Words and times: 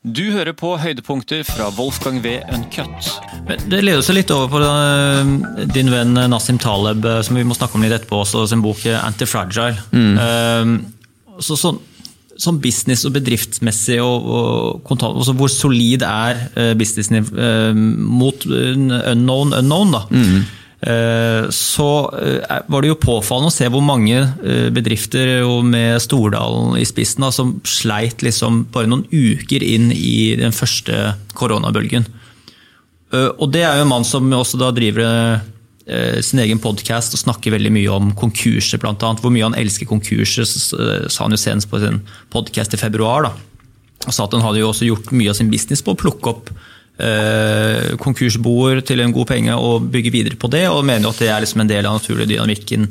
Du 0.00 0.22
hører 0.32 0.54
på 0.56 0.70
høydepunkter 0.80 1.42
fra 1.44 1.66
Wolfgang 1.76 2.22
V. 2.24 2.38
Uncut. 2.56 3.08
Det 3.68 3.82
leder 3.84 4.00
seg 4.00 4.16
litt 4.16 4.30
over 4.32 4.48
på 4.48 4.60
øh, 4.64 5.66
din 5.74 5.90
venn 5.92 6.16
Nassim 6.32 6.56
Taleb, 6.60 7.04
øh, 7.04 7.18
som 7.26 7.36
vi 7.36 7.44
må 7.44 7.52
snakke 7.52 7.76
om 7.76 7.84
litt 7.84 7.92
etterpå, 7.92 8.22
også, 8.22 8.46
sin 8.48 8.62
bok 8.64 8.80
øh, 8.88 8.96
Antifragile. 8.96 9.76
Mm. 9.92 10.78
så, 11.44 11.58
sånn, 11.60 11.82
sånn 12.40 12.62
business- 12.64 13.04
og 13.04 13.12
bedriftsmessig 13.18 13.98
og, 14.00 14.24
og 14.24 14.80
kontant, 14.88 15.20
også 15.20 15.36
hvor 15.36 15.52
solid 15.52 16.06
er 16.08 16.46
businessen 16.80 17.28
mot 18.00 18.48
unknown 18.48 19.52
unknown? 19.60 19.92
da? 19.98 20.06
Mm. 20.08 20.40
Så 20.80 21.86
var 22.72 22.80
det 22.80 22.88
jo 22.88 22.96
påfallende 22.96 23.50
å 23.50 23.52
se 23.52 23.66
hvor 23.68 23.82
mange 23.84 24.22
bedrifter 24.72 25.44
med 25.66 26.00
Stordalen 26.00 26.78
i 26.80 26.86
spissen 26.88 27.26
da, 27.26 27.28
som 27.34 27.58
sleit 27.68 28.24
liksom 28.24 28.62
bare 28.72 28.88
noen 28.88 29.04
uker 29.12 29.60
inn 29.60 29.90
i 29.92 30.32
den 30.40 30.56
første 30.56 31.12
koronabølgen. 31.36 32.08
Og 33.12 33.46
det 33.52 33.66
er 33.66 33.76
jo 33.76 33.84
en 33.84 33.92
mann 33.92 34.08
som 34.08 34.32
også 34.32 34.56
da 34.62 34.70
driver 34.72 35.42
sin 36.24 36.40
egen 36.40 36.60
podkast 36.62 37.12
og 37.16 37.24
snakker 37.26 37.52
veldig 37.56 37.74
mye 37.76 37.92
om 37.92 38.10
konkurser, 38.16 38.80
blant 38.80 39.04
annet. 39.04 39.20
Hvor 39.20 39.32
mye 39.34 39.50
han 39.50 39.58
elsker 39.58 39.88
konkurser, 39.90 40.48
sa 40.48 41.24
han 41.26 41.36
jo 41.36 41.40
senest 41.44 41.68
på 41.68 41.80
sin 41.82 42.00
podkast 42.32 42.72
i 42.76 42.80
februar. 42.80 43.28
da. 43.28 43.32
Og 44.06 44.14
sa 44.16 44.24
at 44.24 44.32
han 44.32 44.44
hadde 44.46 44.62
jo 44.62 44.70
også 44.70 44.88
gjort 44.88 45.10
mye 45.12 45.28
av 45.32 45.36
sin 45.36 45.50
business 45.52 45.84
på 45.84 45.92
å 45.92 45.98
plukke 45.98 46.32
opp 46.32 46.52
eh, 47.00 47.94
konkursboer 48.00 48.82
til 48.86 49.02
en 49.04 49.14
god 49.14 49.30
penge 49.32 49.56
og 49.56 49.88
bygge 49.92 50.12
videre 50.14 50.38
på 50.40 50.50
det, 50.52 50.66
og 50.70 50.84
mener 50.86 51.10
at 51.10 51.22
det 51.22 51.30
er 51.32 51.42
liksom 51.44 51.64
en 51.64 51.70
del 51.70 51.88
av 51.88 51.98
naturlig 51.98 52.28
dynamikken. 52.30 52.88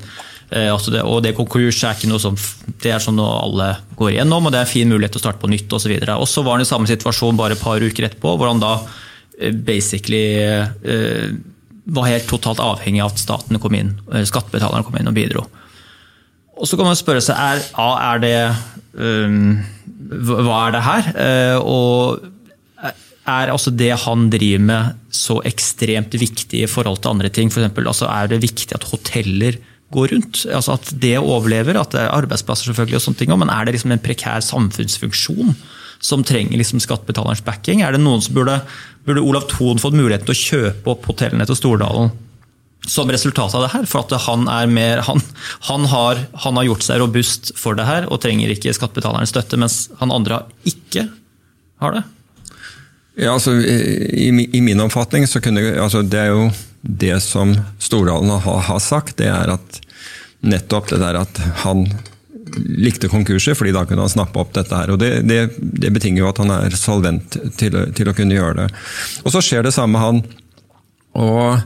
Eh, 0.49 0.69
altså 0.73 0.93
det, 0.93 1.03
og 1.05 1.21
det 1.25 1.35
konkurs 1.37 1.83
er 1.83 1.97
ikke 1.97 2.09
noe 2.09 2.21
som 2.21 2.37
det 2.81 2.93
er 2.95 3.03
sånn 3.03 3.19
alle 3.21 3.73
går 3.99 4.15
igjennom, 4.15 4.47
og 4.47 4.53
det 4.53 4.61
er 4.61 4.67
en 4.67 4.73
fin 4.73 4.89
mulighet 4.89 5.13
til 5.15 5.21
å 5.21 5.25
starte 5.27 5.43
på 5.43 5.51
nytt 5.51 5.77
osv. 5.77 5.93
Og 6.15 6.27
så 6.29 6.43
var 6.45 6.57
han 6.57 6.65
i 6.65 6.69
samme 6.69 6.89
situasjon 6.89 7.37
bare 7.39 7.57
et 7.57 7.61
par 7.63 7.83
uker 7.83 8.09
etterpå, 8.09 8.33
hvor 8.39 8.49
han 8.49 8.63
da 8.63 8.73
eh, 9.37 9.53
basically 9.53 10.25
eh, 10.41 11.29
var 11.89 12.09
helt 12.09 12.27
totalt 12.29 12.61
avhengig 12.63 13.03
av 13.03 13.13
at 13.13 13.21
statene 13.21 13.61
kom 13.61 13.77
inn, 13.77 13.95
skattebetalerne 14.07 14.85
kom 14.85 14.97
inn 14.99 15.09
og 15.09 15.17
bidro. 15.17 15.45
Og 16.59 16.67
så 16.67 16.77
kan 16.77 16.89
man 16.89 16.97
spørre 16.99 17.23
seg 17.23 17.39
er, 17.39 17.61
er 17.79 18.19
det 18.19 18.33
um, 18.99 19.61
Hva 20.27 20.57
er 20.65 20.75
det 20.75 20.81
her? 20.83 21.07
Uh, 21.15 21.57
og 21.63 22.91
er 23.29 23.51
altså 23.53 23.71
det 23.73 23.91
han 24.03 24.27
driver 24.33 24.63
med 24.67 25.01
så 25.15 25.39
ekstremt 25.47 26.15
viktig 26.19 26.63
i 26.63 26.69
forhold 26.69 27.01
til 27.03 27.13
andre 27.13 27.31
ting? 27.33 27.51
For 27.53 27.61
eksempel, 27.61 27.89
altså 27.89 28.09
er 28.11 28.31
det 28.31 28.41
viktig 28.43 28.75
at 28.75 28.87
hoteller 28.91 29.59
går 29.93 30.13
rundt? 30.13 30.45
Altså 30.45 30.77
At 30.77 30.93
det 31.01 31.17
overlever, 31.19 31.79
at 31.79 31.95
det 31.95 32.03
er 32.03 32.15
arbeidsplasser 32.15 32.69
selvfølgelig, 32.69 32.99
og 32.99 33.05
sånne 33.07 33.21
ting, 33.23 33.35
men 33.41 33.51
er 33.53 33.65
det 33.65 33.75
liksom 33.77 33.95
en 33.95 34.05
prekær 34.05 34.41
samfunnsfunksjon 34.45 35.53
som 35.99 36.23
trenger 36.23 36.59
liksom 36.59 36.81
skattebetalerens 36.83 37.43
backing? 37.43 37.83
Er 37.83 37.95
det 37.95 38.03
noen 38.03 38.23
som 38.23 38.37
burde, 38.37 38.59
burde 39.07 39.25
Olav 39.25 39.49
Thon 39.51 39.81
fått 39.81 39.97
muligheten 39.97 40.29
til 40.29 40.35
å 40.35 40.43
kjøpe 40.45 40.95
opp 40.95 41.07
hotellene 41.11 41.47
til 41.49 41.59
Stordalen? 41.59 42.11
som 42.87 43.09
resultat 43.11 43.53
av 43.53 43.65
det 43.65 43.71
her. 43.73 43.87
For 43.89 44.05
at 44.05 44.13
han, 44.23 44.45
mer, 44.71 45.01
han, 45.05 45.19
han, 45.67 45.87
har, 45.91 46.21
han, 46.45 46.59
har, 46.59 46.67
gjort 46.69 46.85
seg 46.85 47.01
robust 47.01 47.51
for 47.59 47.77
det 47.77 47.85
her 47.85 48.07
og 48.07 48.21
trenger 48.23 48.53
ikke 48.53 48.73
skattebetalernes 48.73 49.33
støtte, 49.33 49.59
mens 49.59 49.89
han 49.99 50.13
andre 50.15 50.45
ikke 50.69 51.09
har 51.83 51.97
det. 51.97 52.05
Ja, 53.19 53.33
altså, 53.35 53.53
i, 53.59 54.29
i, 54.53 54.61
min 54.63 54.79
oppfatning 54.79 55.27
så 55.27 55.41
kunne 55.43 55.61
altså, 55.81 56.01
Det 56.07 56.19
er 56.21 56.29
jo 56.31 56.49
det 56.81 57.17
som 57.23 57.51
Stordalen 57.79 58.31
har, 58.31 58.61
har, 58.69 58.79
sagt, 58.79 59.17
det 59.19 59.27
er 59.27 59.51
at 59.57 59.81
nettopp 60.39 60.87
det 60.93 61.01
der 61.01 61.17
at 61.19 61.41
han 61.65 61.83
likte 62.55 63.09
konkurser, 63.11 63.57
fordi 63.59 63.73
da 63.75 63.83
kunne 63.85 64.05
han 64.05 64.11
snappe 64.11 64.39
opp 64.39 64.53
dette 64.55 64.73
her. 64.73 64.93
og 64.93 65.01
Det, 65.01 65.11
det, 65.27 65.41
det 65.59 65.91
betinger 65.93 66.23
jo 66.23 66.29
at 66.31 66.39
han 66.39 66.53
er 66.55 66.77
solvent 66.79 67.35
til, 67.59 67.75
til, 67.93 68.09
å 68.09 68.15
kunne 68.15 68.37
gjøre 68.37 68.61
det. 68.61 68.67
Og 69.25 69.35
Så 69.35 69.43
skjer 69.43 69.67
det 69.67 69.75
samme 69.75 69.99
med 69.99 70.05
han. 70.05 70.23
og 71.19 71.59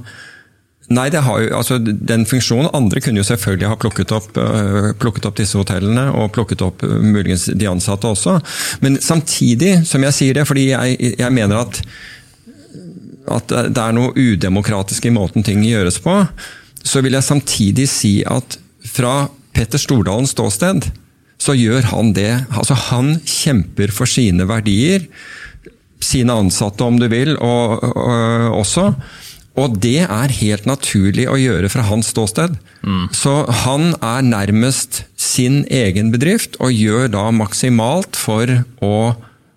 Nei, 0.92 1.08
jo, 1.14 1.36
altså 1.56 1.78
den 1.80 2.26
funksjonen. 2.28 2.68
Andre 2.76 3.02
kunne 3.02 3.22
jo 3.22 3.28
selvfølgelig 3.28 3.70
ha 3.72 3.78
plukket 3.80 4.12
opp, 4.16 4.34
uh, 4.36 4.90
plukket 5.00 5.28
opp 5.30 5.38
disse 5.40 5.58
hotellene, 5.58 6.10
og 6.12 6.34
plukket 6.36 6.64
opp 6.66 6.84
uh, 6.84 6.98
muligens 7.00 7.48
de 7.48 7.70
ansatte 7.70 8.10
også. 8.10 8.40
Men 8.84 9.00
samtidig, 9.02 9.78
som 9.88 10.04
jeg 10.04 10.18
sier 10.18 10.40
det, 10.40 10.48
fordi 10.50 10.68
jeg, 10.74 11.14
jeg 11.22 11.36
mener 11.36 11.64
at, 11.64 11.80
at 13.40 13.56
det 13.72 13.86
er 13.86 13.96
noe 13.96 14.12
udemokratisk 14.12 15.08
i 15.08 15.16
måten 15.16 15.46
ting 15.48 15.64
gjøres 15.64 16.02
på, 16.04 16.20
så 16.84 17.02
vil 17.02 17.16
jeg 17.16 17.30
samtidig 17.30 17.88
si 17.88 18.18
at 18.28 18.60
fra 18.84 19.30
Petter 19.56 19.80
Stordalens 19.80 20.34
ståsted, 20.36 20.90
så 21.40 21.56
gjør 21.56 21.88
han 21.94 22.12
det. 22.16 22.32
Altså, 22.52 22.76
han 22.90 23.16
kjemper 23.24 23.92
for 23.96 24.10
sine 24.10 24.48
verdier. 24.50 25.08
Sine 26.04 26.36
ansatte, 26.36 26.84
om 26.84 27.00
du 27.00 27.08
vil, 27.12 27.38
og, 27.40 27.84
og 27.88 28.60
også. 28.60 28.90
Og 29.60 29.76
det 29.84 30.08
er 30.08 30.34
helt 30.40 30.66
naturlig 30.66 31.28
å 31.30 31.38
gjøre 31.38 31.70
fra 31.70 31.86
hans 31.86 32.10
ståsted. 32.10 32.56
Mm. 32.82 33.06
Så 33.14 33.34
han 33.64 33.92
er 34.02 34.26
nærmest 34.26 35.04
sin 35.20 35.62
egen 35.70 36.10
bedrift, 36.14 36.58
og 36.58 36.74
gjør 36.74 37.12
da 37.14 37.28
maksimalt 37.36 38.18
for 38.18 38.50
å 38.82 38.96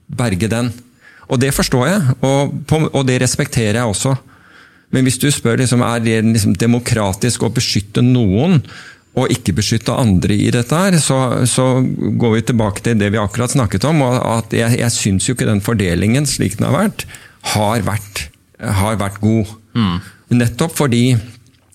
berge 0.07 0.51
den. 0.53 0.69
Og 1.27 1.41
det 1.43 1.55
forstår 1.57 1.87
jeg, 1.89 2.17
og, 2.29 2.59
og 2.93 3.07
det 3.09 3.23
respekterer 3.25 3.81
jeg 3.81 3.95
også. 3.95 4.15
Men 4.95 5.07
hvis 5.07 5.19
du 5.19 5.27
spør 5.35 5.59
liksom, 5.59 5.83
er 5.83 6.05
det 6.05 6.21
liksom 6.29 6.55
demokratisk 6.61 7.47
å 7.47 7.53
beskytte 7.55 8.05
noen, 8.05 8.61
og 9.17 9.33
ikke 9.33 9.55
beskytte 9.57 9.97
andre 9.97 10.37
i 10.37 10.51
dette 10.53 10.77
her, 10.77 10.99
så, 11.01 11.19
så, 11.49 11.81
går 12.21 12.35
vi 12.35 12.43
tilbake 12.51 12.85
til 12.85 12.99
det 13.01 13.09
vi 13.15 13.21
akkurat 13.21 13.55
snakket 13.55 13.87
om. 13.89 14.03
at 14.05 14.53
Jeg, 14.53 14.77
jeg 14.77 14.93
syns 14.93 15.29
jo 15.29 15.33
ikke 15.33 15.49
den 15.49 15.65
fordelingen, 15.65 16.29
slik 16.29 16.59
den 16.59 16.69
har 16.69 16.77
vært, 16.77 17.07
har 17.57 17.87
vært, 17.87 18.27
har 18.61 18.99
vært 19.01 19.23
god. 19.25 19.55
Mm. 19.77 19.97
Nettopp 20.41 20.75
fordi 20.79 21.05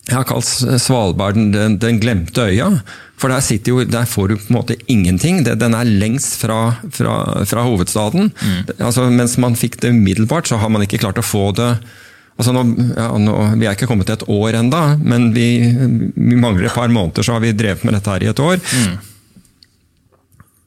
jeg 0.02 0.16
har 0.18 0.26
kalt 0.26 0.48
Svalbard 0.82 1.38
den, 1.38 1.76
den, 1.80 2.00
glemte 2.02 2.48
øya. 2.50 2.68
For 3.20 3.30
der, 3.30 3.44
jo, 3.70 3.84
der, 3.86 4.08
får 4.10 4.32
du 4.32 4.34
på 4.34 4.50
en 4.50 4.56
måte 4.56 4.76
ingenting. 4.90 5.44
Den 5.46 5.76
er 5.78 5.86
lengst 5.86 6.40
fra, 6.42 6.74
fra, 6.90 7.44
fra 7.46 7.62
hovedstaden. 7.62 8.32
Mm. 8.34 8.72
Altså, 8.82 9.06
mens 9.14 9.36
man 9.38 9.54
fikk 9.58 9.78
det 9.82 9.92
umiddelbart, 9.94 10.50
så 10.50 10.58
har 10.58 10.72
man 10.74 10.82
ikke 10.82 10.98
klart 11.04 11.22
å 11.22 11.26
få 11.26 11.52
det 11.56 11.76
altså 12.40 12.54
nå, 12.56 12.62
ja, 12.96 13.06
nå, 13.20 13.32
Vi 13.60 13.66
er 13.68 13.76
ikke 13.76 13.86
kommet 13.90 14.08
til 14.08 14.16
et 14.16 14.26
år 14.32 14.58
enda, 14.58 14.82
men 14.98 15.30
vi, 15.36 15.46
vi, 16.16 16.34
mangler 16.34 16.66
et 16.66 16.74
par 16.74 16.90
måneder, 16.90 17.22
så 17.22 17.36
har 17.36 17.44
vi 17.44 17.54
drevet 17.54 17.84
med 17.86 17.94
dette 17.94 18.14
her 18.14 18.24
i 18.24 18.30
et 18.32 18.42
år. 18.42 18.58
Mm. 18.58 18.94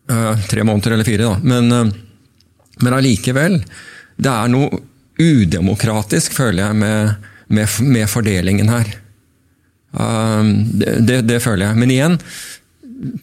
Uh, 0.05 0.33
tre 0.47 0.63
måneder 0.63 0.95
eller 0.95 1.07
fire, 1.07 1.27
da. 1.27 1.39
Men, 1.43 1.71
uh, 1.73 2.83
men 2.85 2.95
allikevel. 2.95 3.57
Det 4.15 4.31
er 4.31 4.51
noe 4.53 4.79
udemokratisk, 5.21 6.35
føler 6.35 6.67
jeg, 6.67 6.75
med, 6.75 7.31
med, 7.47 7.79
med 7.81 8.09
fordelingen 8.11 8.69
her. 8.69 8.91
Um, 9.95 10.51
det, 10.75 10.97
det, 11.07 11.21
det, 11.29 11.39
føler 11.43 11.69
jeg. 11.69 11.79
Men 11.79 11.93
igjen, 11.93 12.17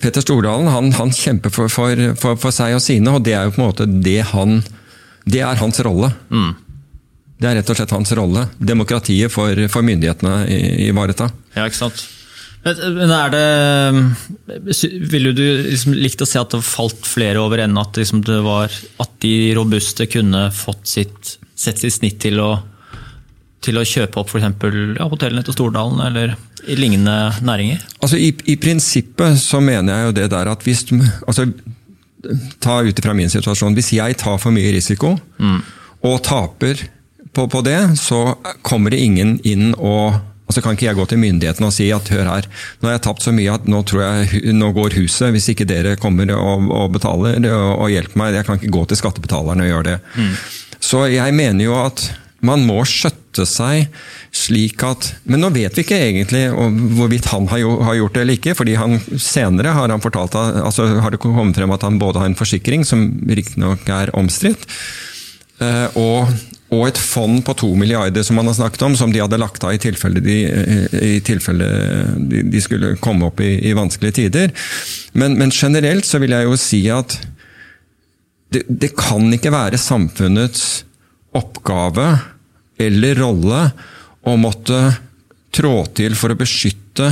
Petter 0.00 0.25
Stordalen 0.25 0.70
han, 0.72 0.92
han 0.97 1.12
kjemper 1.12 1.52
for, 1.52 1.72
for, 1.72 2.04
for, 2.20 2.38
for, 2.41 2.54
seg 2.54 2.76
og 2.76 2.84
sine, 2.84 3.12
og 3.12 3.25
det 3.26 3.36
er 3.36 3.48
jo 3.48 3.54
på 3.56 3.62
en 3.62 3.69
måte 3.69 3.88
det 3.88 4.20
han 4.32 4.62
Det 5.25 5.42
er 5.44 5.60
hans 5.60 5.78
rolle. 5.84 6.10
Mm. 6.32 6.54
Det 7.42 7.50
er 7.50 7.56
rett 7.58 7.70
og 7.70 7.78
slett 7.78 7.94
hans 7.94 8.12
rolle. 8.16 8.47
Demokratiet 8.58 9.32
for, 9.32 9.58
for 9.70 9.86
myndighetene 9.86 10.34
ivareta. 10.88 11.28
Ja, 11.56 11.66
ikke 11.66 11.81
sant. 11.84 12.04
Men 12.62 13.10
er 13.10 13.32
det 13.32 14.76
Ville 15.10 15.32
du 15.34 15.42
liksom 15.66 15.97
likt 15.98 16.22
å 16.22 16.28
se 16.28 16.38
at 16.38 16.54
det 16.54 16.62
falt 16.62 17.06
flere 17.08 17.42
over 17.42 17.64
ende? 17.64 17.82
At, 17.82 17.98
liksom 17.98 18.22
at 18.22 19.14
de 19.25 19.34
robuste 19.58 20.06
kunne 20.10 20.47
fått 20.54 20.86
sitt 20.91 21.36
settes 21.58 21.84
i 21.88 21.92
snitt 21.92 22.20
til 22.22 22.40
å, 22.42 22.50
til 23.62 23.78
å 23.78 23.84
kjøpe 23.86 24.22
opp 24.22 24.32
f.eks. 24.32 24.48
Ja, 24.98 25.08
hotellene 25.10 25.44
til 25.46 25.56
Stordalen 25.56 26.02
eller 26.06 26.34
i 26.62 26.78
lignende 26.78 27.32
næringer? 27.42 27.82
Altså 28.00 28.18
i, 28.20 28.32
i, 28.46 28.56
prinsippet 28.60 29.38
så 29.42 29.60
mener 29.62 29.94
jeg 29.96 30.08
jo 30.08 30.16
det 30.20 30.28
der 30.34 30.50
at 30.52 30.66
hvis 30.66 30.86
altså, 31.26 31.48
Ta 32.62 32.76
ut 32.86 32.98
ifra 32.98 33.14
min 33.18 33.30
situasjon. 33.30 33.74
Hvis 33.74 33.92
jeg 33.96 34.14
tar 34.20 34.36
for 34.38 34.54
mye 34.54 34.68
risiko 34.70 35.16
mm. 35.42 35.56
og 36.06 36.20
taper 36.22 36.84
på, 37.34 37.49
på, 37.50 37.62
det, 37.66 37.96
så 37.99 38.37
kommer 38.62 38.94
det 38.94 39.02
ingen 39.02 39.40
inn 39.43 39.72
og 39.78 40.20
Altså 40.52 40.60
kan 40.60 40.75
ikke 40.76 40.84
jeg 40.84 40.96
gå 40.99 41.04
til 41.08 41.20
myndighetene 41.22 41.69
og 41.70 41.72
si 41.72 41.87
at 41.94 42.08
hør 42.12 42.26
her, 42.28 42.46
nå 42.82 42.88
har 42.90 42.99
jeg 42.99 43.02
tapt 43.06 43.25
så 43.25 43.32
mye 43.32 43.54
at 43.54 43.69
nå 43.72 43.78
tror 43.88 44.02
jeg 44.02 44.50
nå 44.52 44.66
går 44.76 44.99
huset, 44.99 45.31
hvis 45.32 45.46
ikke 45.49 45.64
dere 45.64 45.94
kommer 45.96 46.28
og, 46.34 46.66
og 46.69 46.90
betaler 46.93 47.38
og, 47.46 47.70
og, 47.78 47.87
hjelper 47.88 48.20
meg. 48.20 48.34
Jeg 48.37 48.44
kan 48.44 48.58
ikke 48.60 48.75
gå 48.75 48.82
til 48.90 49.00
skattebetalerne 49.00 49.64
og 49.64 49.70
gjøre 49.70 49.87
det. 49.87 49.94
Mm. 50.12 50.34
Så 50.82 51.06
jeg 51.12 51.34
mener 51.37 51.69
jo 51.69 51.79
at 51.79 52.11
man 52.43 52.64
må 52.67 52.81
skjøtte 52.88 53.46
seg 53.46 53.87
slik 54.34 54.82
at 54.84 55.12
Men 55.31 55.44
nå 55.44 55.52
vet 55.55 55.76
vi 55.76 55.84
ikke 55.84 55.99
egentlig 56.08 56.43
hvorvidt 56.96 57.29
han 57.31 57.46
har 57.52 57.62
gjort 57.62 58.17
det 58.17 58.25
eller 58.25 58.38
ikke. 58.38 58.56
fordi 58.58 58.75
han 58.81 58.99
senere 59.17 59.75
har 59.76 59.93
han 59.93 60.02
fortalt 60.02 60.34
altså 60.37 60.88
har 61.05 61.14
det 61.14 61.23
kommet 61.23 61.56
frem 61.56 61.75
at 61.75 61.87
han 61.87 62.00
både 62.02 62.23
har 62.23 62.31
en 62.31 62.38
forsikring, 62.38 62.84
som 62.84 63.06
riktignok 63.29 63.87
er 63.88 64.12
omstridt, 64.17 64.67
eh, 65.61 65.87
og, 65.96 66.32
og, 66.73 66.87
et 66.88 66.99
fond 66.99 67.43
på 67.44 67.55
to 67.61 67.70
milliarder 67.76 68.25
som 68.26 68.40
han 68.40 68.49
har 68.50 68.58
snakket 68.58 68.87
om, 68.88 68.96
som 68.96 69.12
de 69.12 69.20
hadde 69.23 69.40
lagt 69.40 69.64
av 69.64 69.76
i 69.76 69.81
tilfelle 69.81 70.20
de, 70.25 70.38
i 70.99 71.20
tilfelle 71.25 71.69
de 72.19 72.64
skulle 72.64 72.96
komme 73.05 73.28
opp 73.28 73.40
i, 73.44 73.55
i 73.69 73.76
vanskelige 73.76 74.19
tider. 74.25 74.56
Men, 75.12 75.38
men 75.38 75.52
generelt 75.52 76.08
så 76.08 76.20
vil 76.23 76.35
jeg 76.35 76.49
jo 76.49 76.58
si 76.61 76.87
at 76.93 77.20
det, 78.52 78.64
det 78.69 78.93
kan 78.99 79.26
ikke 79.34 79.52
være 79.54 79.81
samfunnets 79.81 80.84
oppgave 81.37 82.06
eller 82.82 83.19
rolle 83.20 83.64
å 84.28 84.37
måtte 84.40 84.81
trå 85.52 85.75
til 85.96 86.16
for 86.19 86.32
å 86.32 86.38
beskytte 86.38 87.10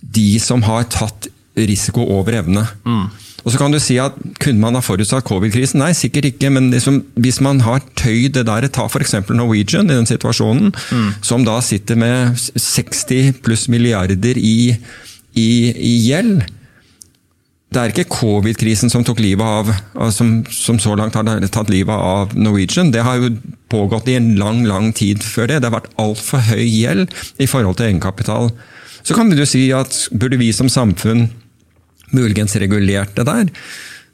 de 0.00 0.38
som 0.42 0.62
har 0.66 0.86
tatt 0.92 1.28
risiko 1.58 2.04
over 2.14 2.38
evne. 2.40 2.64
Mm. 2.86 3.08
Og 3.40 3.52
så 3.52 3.60
kan 3.60 3.72
du 3.72 3.78
si 3.80 3.96
at 4.00 4.16
Kunne 4.40 4.60
man 4.60 4.76
ha 4.76 4.82
forutsatt 4.84 5.24
covid-krisen? 5.28 5.80
Nei, 5.80 5.92
sikkert 5.96 6.30
ikke. 6.32 6.50
Men 6.52 6.68
liksom, 6.74 7.00
hvis 7.20 7.40
man 7.44 7.62
har 7.64 7.82
tøyd 7.98 8.36
det 8.36 8.46
der 8.48 8.68
Ta 8.72 8.86
f.eks. 8.88 9.16
Norwegian 9.32 9.88
i 9.88 9.96
den 9.96 10.08
situasjonen, 10.08 10.72
mm. 10.72 11.10
som 11.24 11.44
da 11.46 11.58
sitter 11.64 11.98
med 12.00 12.36
60 12.36 13.40
pluss 13.44 13.66
milliarder 13.72 14.38
i, 14.38 14.76
i, 15.32 15.50
i 15.72 15.94
gjeld. 16.08 16.44
Det 17.70 17.78
er 17.78 17.92
ikke 17.92 18.10
covid-krisen 18.10 18.90
som 18.90 19.04
tok 19.06 19.20
livet 19.22 19.70
som, 20.10 20.40
som, 20.50 20.78
så 20.82 20.96
langt 20.98 21.14
har 21.14 21.28
tatt 21.54 21.70
livet 21.70 21.94
av 21.94 22.32
Norwegian. 22.34 22.90
Det 22.90 23.04
har 23.06 23.20
jo 23.20 23.30
pågått 23.70 24.08
i 24.10 24.16
en 24.18 24.32
lang 24.40 24.64
lang 24.66 24.90
tid 24.96 25.22
før 25.22 25.46
det. 25.46 25.60
Det 25.60 25.70
har 25.70 25.76
vært 25.76 25.92
altfor 26.02 26.42
høy 26.50 26.64
gjeld 26.66 27.14
i 27.38 27.46
forhold 27.50 27.78
til 27.78 27.92
egenkapital. 27.92 28.50
Så 29.06 29.14
kan 29.14 29.30
du 29.30 29.44
si 29.46 29.68
at 29.74 29.94
burde 30.10 30.40
vi 30.40 30.50
som 30.56 30.70
samfunn 30.72 31.28
muligens 32.10 32.56
regulert 32.58 33.14
det 33.14 33.28
der? 33.28 33.52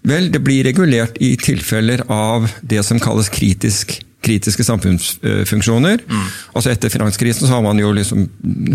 Vel, 0.07 0.29
det 0.31 0.43
blir 0.45 0.67
regulert 0.69 1.17
i 1.25 1.33
tilfeller 1.41 2.05
av 2.13 2.51
det 2.61 2.85
som 2.87 3.01
kalles 3.03 3.33
kritisk, 3.33 3.97
kritiske 4.27 4.65
samfunnsfunksjoner. 4.67 5.99
Mm. 6.05 6.27
Altså 6.53 6.71
Etter 6.73 6.91
finanskrisen 6.93 7.47
så 7.47 7.53
har 7.55 7.63
man, 7.65 7.79
jo 7.81 7.93
liksom, 7.95 8.19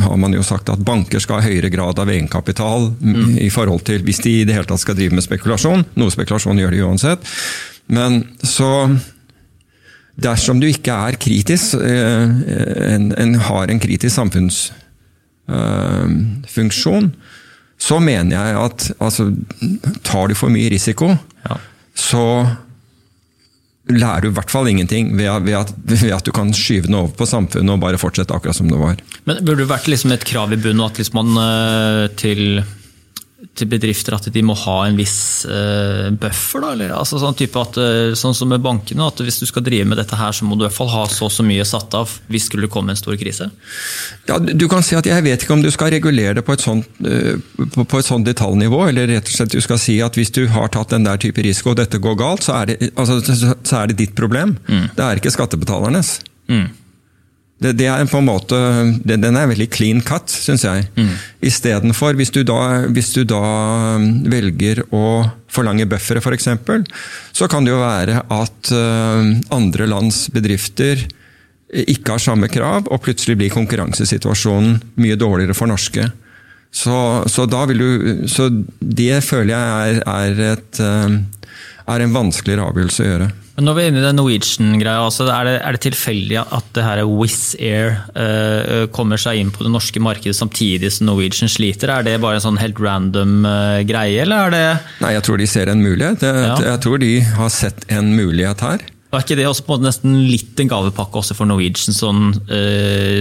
har 0.06 0.18
man 0.22 0.34
jo 0.36 0.44
sagt 0.48 0.72
at 0.72 0.86
banker 0.88 1.20
skal 1.24 1.42
ha 1.42 1.50
høyere 1.50 1.70
grad 1.74 1.96
av 2.02 2.10
egenkapital 2.10 2.82
mm. 2.98 3.32
i 3.44 3.50
forhold 3.54 3.82
til 3.92 4.00
hvis 4.08 4.24
de 4.24 4.32
i 4.42 4.46
det 4.48 4.56
hele 4.58 4.70
tatt 4.70 4.84
skal 4.84 4.98
drive 4.98 5.14
med 5.18 5.28
spekulasjon. 5.28 5.82
Noe 6.00 6.12
spekulasjon 6.14 6.62
gjør 6.64 6.74
de 6.76 6.86
uansett. 6.88 7.22
Men 7.92 8.12
så 8.48 8.72
Dersom 10.22 10.60
du 10.60 10.68
ikke 10.68 10.92
er 10.92 11.16
kritisk, 11.22 11.74
eh, 11.80 12.30
en, 12.94 13.14
en 13.18 13.36
har 13.48 13.66
en 13.72 13.80
kritisk 13.80 14.16
samfunnsfunksjon, 14.16 17.06
øh, 17.06 17.12
så 17.82 17.98
mener 18.00 18.36
jeg 18.36 18.58
at 18.62 18.92
altså, 19.02 19.32
tar 20.06 20.28
du 20.28 20.36
for 20.38 20.50
mye 20.54 20.70
risiko, 20.70 21.16
ja. 21.48 21.56
så 21.96 22.46
lærer 23.96 24.26
du 24.26 24.32
i 24.32 24.36
hvert 24.36 24.52
fall 24.54 24.70
ingenting 24.72 25.14
ved 25.18 25.30
at, 25.32 25.46
ved, 25.86 26.12
at, 26.12 26.26
du 26.26 26.32
kan 26.36 26.54
skyve 26.56 26.88
den 26.88 26.98
over 27.00 27.14
på 27.16 27.28
samfunnet 27.30 27.76
og 27.76 27.82
bare 27.84 28.02
fortsette 28.02 28.36
akkurat 28.36 28.58
som 28.58 28.70
det 28.72 28.80
var. 28.80 29.02
Men 29.30 29.42
Burde 29.42 29.64
det 29.64 29.72
vært 29.72 29.90
liksom 29.92 30.14
et 30.16 30.28
krav 30.28 30.54
i 30.54 30.60
bunnen 30.62 30.86
at 30.86 31.02
liksom 31.02 31.20
man 31.22 31.42
eh, 31.42 32.06
til 32.20 32.62
til 33.58 33.70
bedrifter 33.72 34.16
at 34.16 34.28
de 34.34 34.44
må 34.46 34.56
ha 34.64 34.76
en 34.88 34.98
viss 35.00 35.46
uh, 35.50 36.10
buffer? 36.14 36.64
Da, 36.64 36.72
eller? 36.76 36.94
Altså, 36.98 37.20
sånn, 37.22 37.36
at, 37.36 37.80
uh, 37.80 38.14
sånn 38.18 38.36
som 38.38 38.52
med 38.52 38.64
bankene, 38.64 39.08
at 39.08 39.22
hvis 39.26 39.42
du 39.42 39.48
skal 39.50 39.66
drive 39.66 39.88
med 39.90 40.00
dette 40.02 40.18
her, 40.18 40.36
så 40.36 40.48
må 40.48 40.58
du 40.58 40.64
i 40.64 40.68
hvert 40.68 40.78
fall 40.78 40.92
ha 40.94 41.06
så 41.10 41.28
og 41.28 41.34
så 41.34 41.46
mye 41.46 41.66
satt 41.68 41.94
av 41.98 42.12
hvis 42.32 42.50
skulle 42.50 42.68
det 42.68 42.74
komme 42.74 42.94
en 42.94 43.00
stor 43.00 43.16
krise? 43.20 43.50
Ja, 44.30 44.40
du 44.40 44.66
kan 44.72 44.84
si 44.86 44.96
at 44.98 45.08
Jeg 45.08 45.24
vet 45.26 45.44
ikke 45.44 45.54
om 45.54 45.64
du 45.64 45.70
skal 45.74 45.92
regulere 45.94 46.36
det 46.38 46.44
på 46.48 46.56
et 46.56 46.64
sånt, 46.64 46.88
på, 46.98 47.86
på 47.86 48.00
et 48.00 48.08
sånt 48.08 48.28
detaljnivå, 48.28 48.84
eller 48.90 49.10
rett 49.12 49.30
og 49.30 49.36
slett 49.36 49.54
du 49.54 49.62
skal 49.64 49.80
si 49.82 50.00
at 50.04 50.18
hvis 50.18 50.34
du 50.36 50.44
har 50.52 50.72
tatt 50.74 50.94
den 50.94 51.06
der 51.08 51.22
type 51.22 51.44
risiko 51.46 51.74
og 51.74 51.80
dette 51.82 52.02
går 52.02 52.18
galt, 52.20 52.46
så 52.48 52.62
er 52.62 52.72
det, 52.72 52.92
altså, 52.96 53.20
så 53.22 53.82
er 53.82 53.92
det 53.92 54.00
ditt 54.02 54.16
problem. 54.18 54.58
Mm. 54.68 54.92
Det 54.98 55.06
er 55.06 55.22
ikke 55.22 55.34
skattebetalernes. 55.34 56.20
Mm. 56.52 56.70
Det, 57.62 57.76
det, 57.78 57.86
er 57.94 58.08
på 58.10 58.18
en 58.18 58.26
måte, 58.26 58.58
Den 59.06 59.38
er 59.38 59.50
veldig 59.52 59.68
clean 59.70 60.02
cut, 60.02 60.32
syns 60.34 60.66
jeg. 60.66 60.88
Mm. 60.98 61.12
Istedenfor, 61.46 62.18
hvis, 62.18 62.34
du 62.34 62.42
da, 62.48 62.88
hvis 62.90 63.12
du 63.14 63.22
da 63.30 63.42
um, 64.00 64.08
velger 64.32 64.82
å 64.90 65.06
forlange 65.52 65.86
buffere, 65.92 66.24
f.eks., 66.24 66.50
så 67.38 67.50
kan 67.52 67.68
det 67.68 67.76
jo 67.76 67.84
være 67.84 68.24
at 68.34 68.72
uh, 68.74 69.30
andre 69.54 69.90
lands 69.90 70.26
bedrifter 70.34 71.06
ikke 71.72 72.18
har 72.18 72.24
samme 72.24 72.50
krav, 72.52 72.90
og 72.90 73.04
plutselig 73.06 73.38
blir 73.40 73.54
konkurransesituasjonen 73.54 74.80
mye 75.00 75.20
dårligere 75.20 75.56
for 75.56 75.70
norske. 75.72 76.10
Så, 76.72 76.98
så, 77.28 77.46
du, 77.46 78.26
så 78.32 78.48
det 78.80 79.22
føler 79.28 79.54
jeg 79.54 79.96
er, 80.00 80.02
er, 80.08 80.44
et, 80.56 80.82
um, 80.82 81.18
er 81.90 82.04
en 82.04 82.16
vanskeligere 82.16 82.68
avgjørelse 82.70 83.04
å 83.04 83.08
gjøre. 83.08 83.30
Men 83.62 83.68
når 83.68 83.76
vi 83.76 83.82
er 83.84 83.90
inne 83.92 84.00
i 84.00 84.06
den 84.06 84.16
Norwegian-greia, 84.18 85.02
altså 85.06 85.26
er, 85.28 85.46
det, 85.46 85.52
er 85.62 85.72
det 85.76 85.82
tilfeldig 85.84 86.38
at 86.42 86.70
det 86.74 86.84
her 86.86 87.02
Wizz 87.06 87.56
Air 87.60 87.92
uh, 88.16 88.88
kommer 88.96 89.18
seg 89.22 89.38
inn 89.42 89.52
på 89.54 89.64
det 89.68 89.74
norske 89.74 90.00
markedet 90.02 90.36
samtidig 90.38 90.92
som 90.96 91.06
Norwegian 91.10 91.50
sliter? 91.52 91.90
Er 91.94 92.02
det 92.08 92.22
bare 92.24 92.36
en 92.40 92.46
sånn 92.48 92.62
helt 92.62 92.80
random 92.82 93.46
uh, 93.46 93.84
greie, 93.86 94.22
eller 94.24 94.38
er 94.48 94.52
det 94.56 94.64
Nei, 95.04 95.12
jeg 95.18 95.24
tror 95.28 95.38
de 95.42 95.48
ser 95.52 95.68
en 95.70 95.84
mulighet. 95.84 96.20
Jeg, 96.26 96.36
ja. 96.48 96.56
jeg 96.72 96.80
tror 96.88 96.98
de 97.04 97.12
har 97.36 97.50
sett 97.54 97.80
en 97.92 98.08
mulighet 98.16 98.60
her. 98.66 98.80
Er 99.12 99.20
ikke 99.26 99.36
det 99.36 99.50
også 99.50 99.64
på 99.68 99.74
en 99.74 99.76
måte 99.76 99.90
nesten 99.90 100.12
litt 100.24 100.56
en 100.64 100.72
gavepakke 100.72 101.20
også 101.20 101.36
for 101.36 101.44
Norwegian, 101.50 101.92
sånn 101.92 102.32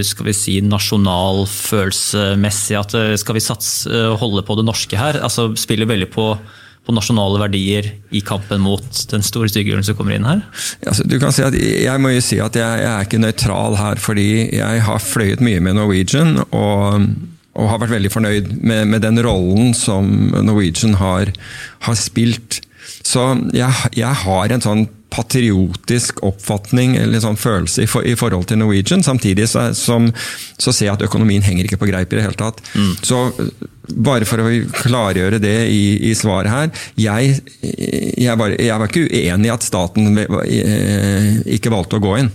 skal 0.07 0.25
vi 0.29 0.33
si 0.37 0.61
nasjonalfølelsesmessig? 0.63 2.75
At 2.79 2.95
skal 3.19 3.35
vi 3.35 3.43
satse, 3.43 3.91
holde 4.21 4.39
på 4.47 4.55
det 4.55 4.63
norske 4.69 4.95
her? 4.95 5.19
altså 5.19 5.51
Spiller 5.59 5.91
veldig 5.91 6.07
på 6.15 6.39
på 6.81 6.95
nasjonale 6.95 7.39
verdier 7.43 7.91
i 8.09 8.23
kampen 8.25 8.63
mot 8.63 9.01
den 9.11 9.25
store 9.25 9.51
stygghulen 9.51 9.85
som 9.85 9.97
kommer 9.97 10.15
inn 10.15 10.25
her? 10.25 10.41
Altså, 10.81 11.05
du 11.05 11.17
kan 11.21 11.33
si 11.35 11.43
at 11.45 11.53
Jeg 11.53 12.01
må 12.01 12.13
jo 12.15 12.23
si 12.25 12.39
at 12.41 12.57
jeg, 12.57 12.81
jeg 12.81 12.89
er 12.89 13.05
ikke 13.05 13.21
nøytral 13.21 13.77
her, 13.77 14.01
fordi 14.01 14.29
jeg 14.57 14.81
har 14.87 15.03
fløyet 15.03 15.43
mye 15.45 15.61
med 15.61 15.77
Norwegian. 15.77 16.39
og, 16.49 17.05
og 17.51 17.67
har 17.67 17.81
vært 17.81 17.97
veldig 17.97 18.11
fornøyd 18.13 18.51
med, 18.63 18.85
med 18.93 19.03
den 19.03 19.19
rollen 19.25 19.73
som 19.75 20.07
Norwegian 20.31 20.95
har, 21.01 21.33
har 21.83 21.97
spilt. 21.99 22.61
Så 23.03 23.25
jeg, 23.55 23.91
jeg 23.97 24.23
har 24.23 24.53
en 24.53 24.63
sånn 24.63 24.85
patriotisk 25.11 26.21
oppfatning 26.23 26.95
eller 27.01 27.19
sånn 27.23 27.39
følelse 27.39 27.83
i, 27.83 27.89
for, 27.89 28.05
i, 28.07 28.15
forhold 28.19 28.47
til 28.49 28.61
Norwegian. 28.61 29.03
Samtidig 29.03 29.49
så, 29.51 29.67
som, 29.77 30.07
så, 30.55 30.71
ser 30.71 30.87
jeg 30.87 30.95
at 30.95 31.05
økonomien 31.07 31.43
henger 31.43 31.67
ikke 31.67 31.81
på 31.81 31.89
greip 31.89 32.13
i 32.13 32.19
det 32.19 32.25
hele 32.25 32.39
tatt. 32.39 32.61
Mm. 32.71 32.93
Så 33.03 33.19
bare 33.91 34.27
for 34.29 34.43
å 34.43 34.51
klargjøre 34.83 35.41
det 35.43 35.57
i, 35.71 35.83
i 36.11 36.13
svaret 36.17 36.51
her. 36.53 36.85
Jeg, 36.99 37.41
jeg, 37.61 38.37
var, 38.39 38.55
jeg, 38.55 38.77
var, 38.77 38.87
ikke 38.87 39.09
uenig 39.09 39.51
i 39.51 39.53
at 39.53 39.67
staten 39.67 40.23
eh, 40.23 41.29
ikke 41.57 41.73
valgte 41.73 41.99
å 41.99 42.05
gå 42.05 42.15
inn. 42.21 42.31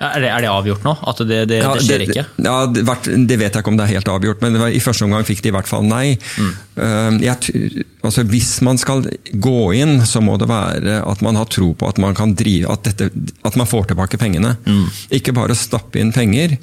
Er 0.00 0.22
det, 0.22 0.30
er 0.32 0.40
det, 0.40 0.48
avgjort 0.48 0.84
nå? 0.86 0.94
At 1.10 1.18
det, 1.28 1.38
det, 1.50 1.58
ja, 1.60 1.74
det 1.76 1.84
skjer 1.84 2.02
ikke? 2.06 2.22
Ja, 2.40 2.54
det, 2.72 2.84
det, 3.28 3.36
vet 3.36 3.52
jeg 3.52 3.60
ikke 3.60 3.68
om 3.68 3.76
det 3.76 3.84
er 3.84 3.98
helt 3.98 4.08
avgjort, 4.08 4.40
men 4.40 4.56
var, 4.56 4.72
i 4.72 4.80
første 4.80 5.04
omgang 5.04 5.26
fikk 5.28 5.42
de 5.44 5.50
i 5.50 5.52
hvert 5.52 5.68
fall 5.68 5.84
nei. 5.84 6.14
Mm. 6.40 6.54
Uh, 6.78 7.18
jeg, 7.20 7.82
altså, 8.00 8.24
hvis 8.30 8.54
man 8.64 8.80
skal 8.80 9.04
gå 9.36 9.58
inn, 9.76 9.98
så 10.08 10.22
må 10.24 10.38
det 10.40 10.48
være 10.48 11.02
at 11.04 11.24
man 11.26 11.36
har 11.36 11.50
tro 11.52 11.74
på 11.76 11.90
at 11.90 12.00
man 12.00 12.16
kan 12.16 12.32
drive 12.32 12.70
At, 12.72 12.88
dette, 12.88 13.10
at 13.44 13.58
man 13.60 13.68
får 13.68 13.90
tilbake 13.90 14.16
pengene. 14.20 14.54
Mm. 14.64 14.86
Ikke 15.20 15.36
bare 15.36 15.58
stappe 15.58 16.00
inn 16.00 16.14
penger, 16.16 16.56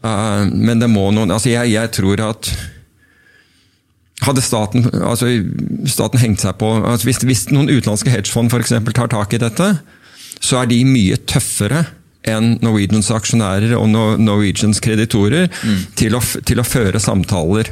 uh, 0.00 0.48
men 0.48 0.80
det 0.80 0.88
må 0.88 1.10
noen 1.12 1.36
altså 1.36 1.52
jeg, 1.52 1.74
jeg 1.74 1.92
tror 1.98 2.24
at 2.30 2.54
hadde 4.24 4.40
staten, 4.40 4.88
altså 5.04 5.28
staten 5.92 6.22
hengt 6.22 6.40
seg 6.40 6.56
på 6.56 6.70
altså 6.78 7.04
hvis, 7.04 7.20
hvis, 7.28 7.44
noen 7.52 7.68
utenlandske 7.68 8.10
hedgefond 8.14 8.48
for 8.48 8.64
tar 8.96 9.12
tak 9.12 9.36
i 9.36 9.42
dette, 9.44 9.68
så 10.40 10.62
er 10.62 10.72
de 10.72 10.80
mye 10.88 11.20
tøffere 11.28 11.84
enn 12.30 12.56
Norwegians 12.64 13.10
aksjonærer 13.14 13.74
og 13.78 13.88
Norwegians 13.92 14.82
kreditorer 14.82 15.48
mm. 15.50 15.82
til, 15.98 16.16
å, 16.18 16.22
til, 16.46 16.60
å, 16.60 16.66
føre 16.66 17.02
samtaler. 17.02 17.70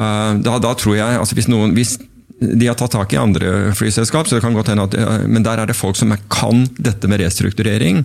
Uh, 0.00 0.40
da, 0.40 0.56
da, 0.62 0.74
tror 0.78 0.96
jeg, 0.96 1.20
altså 1.20 1.36
hvis, 1.38 1.50
noen, 1.50 1.76
hvis 1.76 1.98
de 2.40 2.70
har 2.70 2.78
tatt 2.80 2.96
tak 2.96 3.14
i 3.14 3.20
andre 3.20 3.70
flyselskap, 3.76 4.26
så 4.26 4.38
det 4.38 4.44
kan 4.44 4.56
godt 4.56 4.72
hende 4.72 4.88
at, 4.88 4.98
uh, 4.98 5.22
men 5.28 5.46
der 5.46 5.62
er 5.62 5.70
det 5.70 5.78
folk 5.78 5.98
som 6.00 6.14
kan 6.32 6.66
dette 6.78 7.10
med 7.10 7.22
restrukturering. 7.22 8.04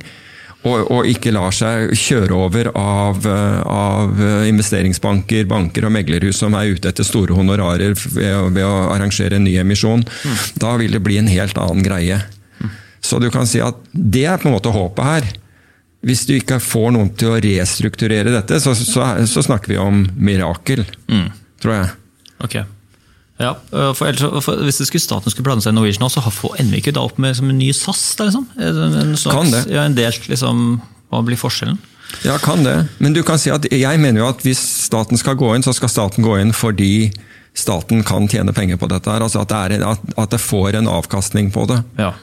Og, 0.66 0.88
og 0.90 1.06
ikke 1.06 1.30
lar 1.30 1.54
seg 1.54 1.92
kjøre 1.94 2.34
over 2.34 2.72
av, 2.74 3.20
uh, 3.30 3.60
av, 3.70 4.22
investeringsbanker, 4.50 5.46
banker 5.50 5.86
og 5.86 5.94
meglerhus 5.94 6.42
som 6.42 6.58
er 6.58 6.74
ute 6.74 6.90
etter 6.90 7.06
store 7.06 7.38
honorarer 7.38 7.94
ved, 7.94 8.56
ved 8.56 8.66
å 8.66 8.88
arrangere 8.96 9.38
en 9.38 9.46
ny 9.46 9.60
emisjon. 9.62 10.02
Mm. 10.02 10.40
Da 10.62 10.74
vil 10.82 10.98
det 10.98 11.04
bli 11.06 11.22
en 11.22 11.30
helt 11.30 11.62
annen 11.62 11.86
greie. 11.86 12.24
Så 13.06 13.20
du 13.22 13.30
kan 13.34 13.48
si 13.50 13.62
at 13.64 13.78
det 13.92 14.26
er 14.28 14.42
på 14.42 14.50
en 14.50 14.56
måte 14.58 14.74
håpet 14.74 15.10
her. 15.10 15.34
Hvis 16.06 16.26
du 16.30 16.36
ikke 16.36 16.60
får 16.62 16.92
noen 16.94 17.10
til 17.18 17.34
å 17.34 17.42
restrukturere 17.42 18.34
dette, 18.34 18.60
så, 18.62 18.76
så, 18.78 19.08
så 19.30 19.44
snakker 19.46 19.74
vi 19.74 19.82
om 19.82 20.04
mirakel, 20.22 20.84
mm. 21.10 21.28
tror 21.64 21.78
jeg. 21.80 21.94
Ok. 22.46 22.58
Ja, 23.42 23.52
for, 23.68 24.06
ellers, 24.08 24.44
for 24.46 24.62
Hvis 24.64 24.80
skulle 24.88 25.04
staten 25.04 25.34
skulle 25.34 25.48
blande 25.50 25.66
seg 25.66 25.74
i 25.74 25.76
Norwegian, 25.76 26.08
så 26.12 26.22
ender 26.56 26.72
vi 26.72 26.80
ikke 26.84 26.94
da 26.96 27.04
opp 27.04 27.18
med 27.20 27.36
en 27.36 27.58
ny 27.58 27.72
SAS? 27.76 28.04
Liksom? 28.22 28.46
En, 28.56 29.18
slags, 29.20 29.36
kan 29.36 29.52
det. 29.52 29.66
Ja, 29.74 29.84
en 29.84 29.98
delt, 29.98 30.30
liksom, 30.32 30.80
Hva 31.12 31.22
blir 31.26 31.40
forskjellen? 31.40 31.82
Ja, 32.24 32.38
kan 32.40 32.64
det. 32.64 32.76
Men 33.02 33.16
du 33.18 33.24
kan 33.28 33.42
si 33.42 33.52
at 33.52 33.66
jeg 33.74 34.00
mener 34.00 34.22
jo 34.22 34.30
at 34.30 34.44
hvis 34.46 34.62
staten 34.86 35.20
skal 35.20 35.36
gå 35.40 35.50
inn, 35.56 35.66
så 35.66 35.74
skal 35.76 35.92
staten 35.92 36.24
gå 36.24 36.38
inn 36.40 36.54
fordi 36.56 37.10
staten 37.56 38.04
kan 38.08 38.30
tjene 38.32 38.54
penger 38.56 38.80
på 38.80 38.88
dette. 38.92 39.10
her, 39.10 39.24
altså 39.26 39.42
at 39.42 39.52
det, 39.52 39.80
er, 39.80 39.88
at, 39.90 40.16
at 40.22 40.32
det 40.32 40.40
får 40.44 40.78
en 40.80 40.90
avkastning 40.92 41.52
på 41.56 41.66
det. 41.72 41.82
Ja. 42.00 42.14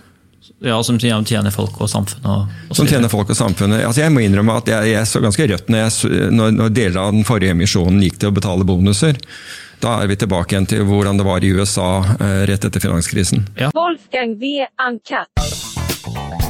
Ja, 0.62 0.83
Som 0.83 0.99
tjener 0.99 1.50
folk 1.54 1.81
og 1.81 1.90
samfunnet? 1.90 2.52
Og 2.71 2.76
som 2.76 2.87
tjener 2.87 3.11
folk 3.12 3.31
og 3.31 3.38
samfunnet. 3.38 3.85
Altså, 3.87 4.04
jeg 4.04 4.14
må 4.14 4.23
innrømme 4.23 4.61
at 4.62 4.71
jeg, 4.71 4.92
jeg 4.95 5.11
så 5.11 5.23
ganske 5.25 5.49
rødt 5.50 5.73
når, 5.73 5.85
jeg, 5.85 6.31
når, 6.31 6.54
når, 6.59 6.76
deler 6.76 7.00
av 7.02 7.12
den 7.16 7.26
forrige 7.26 7.57
emisjonen 7.57 8.02
gikk 8.04 8.21
til 8.23 8.31
å 8.31 8.37
betale 8.37 8.66
bonuser. 8.69 9.19
Da 9.83 9.97
er 9.99 10.11
vi 10.12 10.19
tilbake 10.21 10.54
igjen 10.54 10.69
til 10.71 10.87
hvordan 10.87 11.19
det 11.19 11.26
var 11.26 11.42
i 11.42 11.50
USA 11.50 11.90
rett 12.47 12.69
etter 12.69 12.85
finanskrisen. 12.85 13.49
Wolfgang 13.75 14.38
V. 14.38 14.62
Uncut. 14.87 16.41